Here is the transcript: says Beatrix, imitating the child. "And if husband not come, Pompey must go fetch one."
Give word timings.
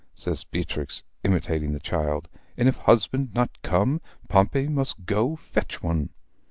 says 0.15 0.43
Beatrix, 0.43 1.03
imitating 1.23 1.73
the 1.73 1.79
child. 1.79 2.27
"And 2.57 2.67
if 2.67 2.75
husband 2.75 3.35
not 3.35 3.61
come, 3.61 4.01
Pompey 4.29 4.67
must 4.67 5.05
go 5.05 5.35
fetch 5.35 5.83
one." 5.83 6.09